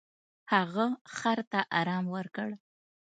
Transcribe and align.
هغه 0.53 0.85
خر 1.17 1.39
ته 1.51 1.59
ارام 1.79 2.05
ورکړ. 2.15 2.49